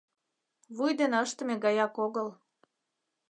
[0.75, 2.27] Вуй дене ыштыме гаяк огыл.